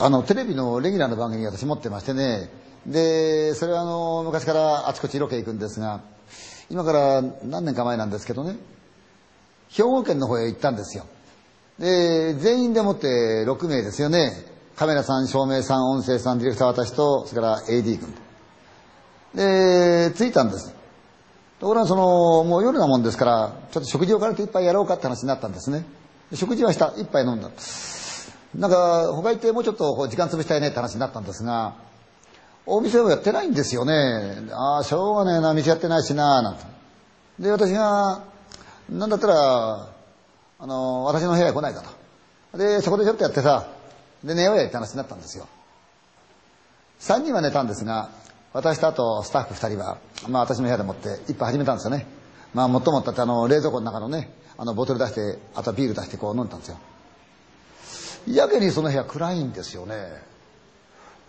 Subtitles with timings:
[0.00, 2.48] あのテレビのレギュラーの番組私持ってましてね。
[2.86, 6.00] でそれはあの昔からあちこちロケ行くんですが
[6.70, 8.56] 今から何年か前なんですけどね。
[9.70, 11.04] 兵庫県の方へ行ったんですよ。
[11.80, 14.30] で全員でもって6名ですよね。
[14.76, 18.14] カメラさん照明さん音声さんディレクター私とそれから AD 君
[19.34, 20.72] で着いたんです。
[21.58, 25.84] ところがそのもう夜なもんですからちょっと食事を兼ねて一杯やろうかって話になったんですね。
[26.34, 27.50] 食事はした一杯飲んだ。
[28.54, 31.74] なんか他行ってもうちょっと時間潰したいねって話になったんですが
[32.66, 34.50] お店をやってないんですよね。
[34.52, 35.54] ああしょうがねえな。
[35.54, 36.42] 店やってないしな。
[36.42, 36.64] なんて。
[37.38, 38.24] で私が
[38.90, 39.88] なんだったら
[40.58, 41.82] あの私の部屋へ来ないか
[42.52, 42.58] と。
[42.58, 43.68] でそこでちょっとやってさ
[44.22, 45.46] で寝ようやって話になったんですよ。
[47.00, 48.10] 3人は寝たんですが
[48.52, 52.06] 私とあとスタッフ2人は、まあ、私の部屋でもって一杯始めたんですよね。
[52.52, 56.78] まあもっともったってあの冷蔵庫の中のねあのボトル出してあとビール出してこう飲んでたんですよ。
[58.36, 60.22] やけにその部屋暗いんですよね。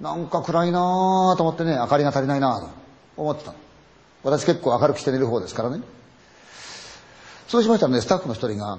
[0.00, 2.68] なんか暗いなと思ってね明かりが足りないなと
[3.16, 3.54] 思ってた
[4.24, 5.82] 私結構明るくして寝る方ですからね。
[7.46, 8.78] そうしましたらねスタッフの一人が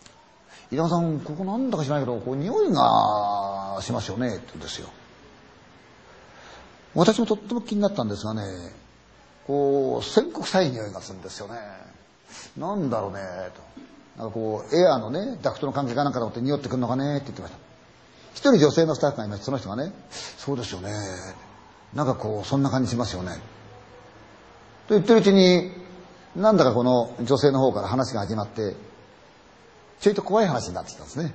[0.72, 4.88] 「稲川さんここなんだか知らないけどこう匂いがしますよね」って言うんですよ。
[6.94, 8.42] 私もとっても気になったんですがね
[9.46, 11.54] こう線香臭い匂いがするんですよね。
[12.56, 13.20] なんだろうね
[13.54, 13.62] と。
[14.16, 17.58] なんかこうエアーのねダクトの関係かなんかと思って匂ってくるのかねって言ってました。
[18.34, 20.90] 一人女性のスタッフがいましてその人がね「そうですよね。
[21.94, 23.32] なんかこうそんな感じしますよね」
[24.88, 25.72] と言ってるうちに
[26.36, 28.74] なんだかこの女性の方から話が始まって
[30.00, 31.34] ちょいと怖い話になってきたんですね。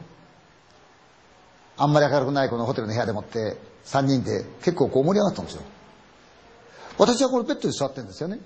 [1.78, 5.62] あんまり明るくないこのホテルの部屋でもって3人で結構こう盛り上がったんですよ。
[6.98, 8.40] 私はこのベッドに座ってるんですよね。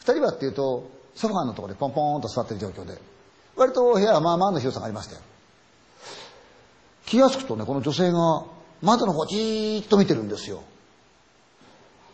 [0.00, 3.17] 2人はっていうとソファーのところでポンポンと座ってる状況で。
[3.58, 5.20] 割と部屋はまあまあの広さがありましたよ
[7.06, 8.44] 気が付くとねこの女性が
[8.82, 10.62] 窓の方じーっと見てるんですよ。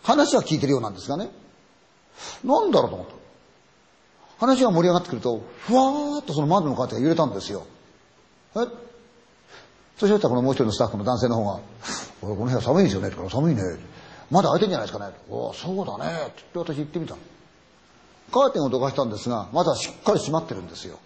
[0.02, 1.30] 話は聞いてるようなんですがね。
[2.44, 3.14] なんだろうと思った。
[4.46, 7.66] 話が盛り上がってくるとふわーっとその窓のカーテンが揺れたんですよ。
[8.56, 8.60] え？
[9.98, 11.60] そしたらこのもう一人のスタッフの男性の方が
[12.22, 13.62] 「俺この部屋寒いんですよね」とか「寒いね」
[14.30, 17.14] まだ開いてんじゃないですかね」おそうだね」って言って私行ってみた
[18.32, 20.98] カーテンをどかしたんですがまだしっかり閉まってるんですよ。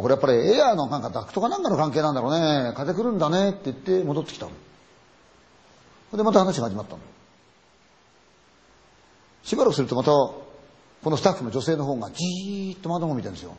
[0.00, 2.72] これやっぱりエアーのなんかダクトかなんかの関係なんだろうね。
[2.74, 4.52] 風来るんだねって言って戻ってきたの。
[6.16, 6.98] でまた話が始まったの。
[9.42, 10.36] しばらくするとまたこ
[11.04, 13.54] のスタッフの女性の方がじーっと窓を見てるんですよ。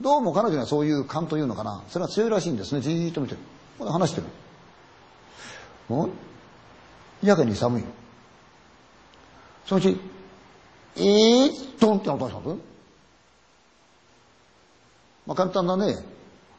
[0.00, 1.84] どうも彼女にはそういう勘というのかな。
[1.88, 2.80] それが強いらしいんですね。
[2.80, 3.40] じーっと見てる。
[3.78, 4.26] これ話してる。
[5.94, 6.10] ん
[7.22, 7.84] やけに寒い
[9.66, 9.98] そのうち
[10.96, 12.77] えー、ドンって音がしたんです
[15.28, 15.94] まあ簡単なね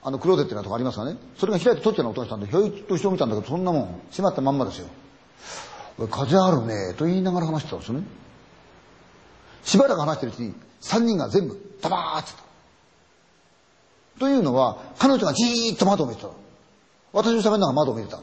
[0.02, 4.02] あのクローゼットなとこありますがねそれが開いて取っての音がしたんでひょいっと後ろ見たんだけどそんなもん。
[4.12, 4.88] 閉まったまんまですよ。
[6.10, 8.06] 風あるねと言いながら話してたんですよね。
[9.64, 12.34] しばらく話してるうちに3人が全部ダバーった
[14.20, 16.30] というのは彼女がじーっと窓を見てた
[17.12, 18.20] 私の喋りなが窓を見てた。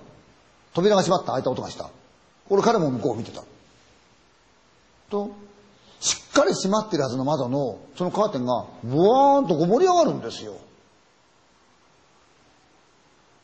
[0.73, 1.33] 扉が閉まった。
[1.33, 1.91] 開いた音がした。
[2.49, 3.43] 俺彼も向こうを見てた。
[5.11, 5.31] と
[6.37, 10.55] かり閉まってるはずの窓のそのカーテンがブワーンとこう盛り上がるんですよ。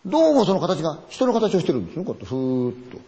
[0.04, 2.04] どうもその形が人の形をしてるんですよ。
[2.04, 2.98] こうやってふーっと。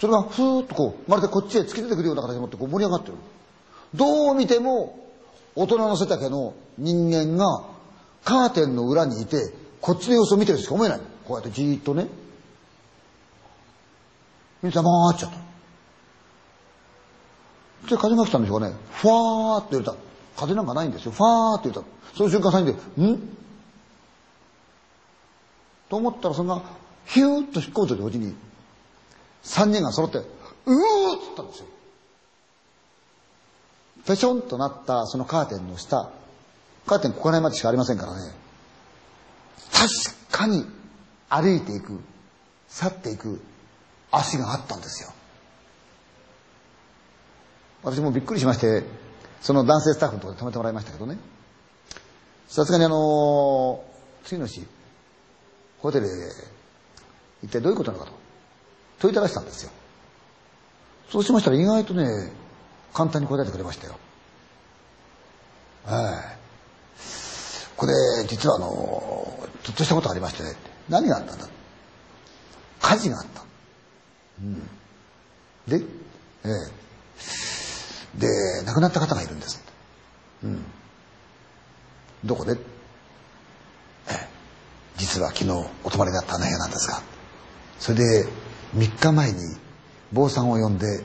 [0.00, 3.14] それがふーっとこうまるでこっちへ突き出てくるような形でもってこう盛り上がってる。
[3.94, 4.96] どう見ても
[5.56, 7.64] 大人の背丈の人間が
[8.22, 11.00] カーテンの裏にいてこっちの様子を見てるしか思えない。
[11.26, 12.06] こうやってじーっとね。
[14.62, 15.47] みんな黙っちゃった。
[17.88, 18.74] で風が来たんでしょうかね。
[18.92, 19.94] ふわーって揺れた。
[20.36, 21.12] 風なんかないんですよ。
[21.12, 21.86] ふわーって揺れた。
[22.16, 22.72] その瞬間3人で
[23.06, 23.18] 「ん?」
[25.88, 26.60] と思ったらそんな
[27.06, 28.34] ヒューッと引っ込むと同時に
[29.44, 30.24] 3人が揃って「うー!」
[31.16, 31.66] っつったんですよ。
[34.04, 36.10] ぺちょんとなったそのカーテンの下
[36.86, 38.34] カーテンここら辺までしかありませんからね。
[39.72, 39.86] 確
[40.30, 40.64] かに
[41.28, 42.00] 歩いていく
[42.68, 43.40] 去っていく
[44.10, 45.10] 足があったんですよ。
[47.82, 48.84] 私もびっくりしまして
[49.40, 51.16] その男性スタッフのところで止めてもらいましたけどね。
[52.48, 53.84] さすがにあの
[54.24, 54.66] 次の日
[55.78, 56.08] ホテルへ
[57.42, 58.16] 一体どういうことなのかと。
[58.98, 59.70] 問いただしたんですよ。
[61.08, 62.32] そうしましたら意外とね
[62.92, 63.96] 簡単に答えてくれましたよ。
[65.84, 66.38] はい。
[67.76, 67.92] これ
[68.26, 68.68] 実はあの
[69.62, 70.56] ちょっとしたことがありましてね
[70.88, 71.48] 何があったんだ。
[72.80, 73.42] 火事があった、
[74.40, 74.68] うん、
[75.66, 75.76] で
[76.44, 76.87] ええ。
[78.18, 78.28] で
[78.64, 79.62] 亡くなった方がいるんです。
[80.44, 80.64] うん。
[82.24, 82.52] どこで？
[82.52, 82.56] え
[84.10, 84.28] え。
[84.96, 85.50] 実は昨日
[85.84, 87.02] お泊まりだったあの部屋なんですが。
[87.78, 88.26] それで
[88.74, 89.38] 3日前に
[90.12, 91.04] 坊さんを呼んで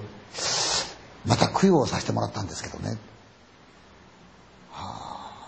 [1.25, 2.97] また供養をさせてもらったんですけどね。
[4.71, 4.97] は
[5.45, 5.47] あ。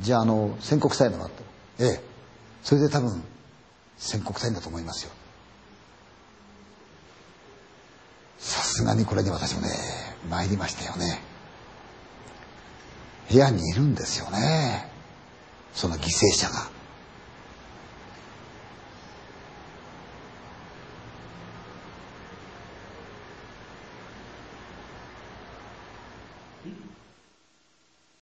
[0.00, 1.30] じゃああの宣告さえもらっ
[1.78, 2.00] たええ。
[2.62, 3.22] それで多分
[3.96, 5.10] 宣告さいんだと思いますよ
[8.38, 9.68] さすがにこれに私もね
[10.28, 11.20] 参りましたよね。
[13.30, 14.90] 部屋にいるんですよね。
[15.72, 16.79] その犠牲者が。